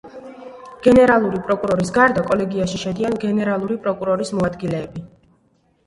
[0.87, 5.11] გენერალური პროკურორის გარდა, კოლეგიაში შედიან გენერალური პროკურორის მოადგილეები.